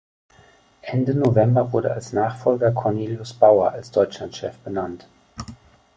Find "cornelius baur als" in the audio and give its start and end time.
2.71-3.91